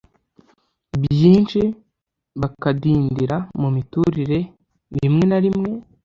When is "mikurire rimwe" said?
3.75-5.23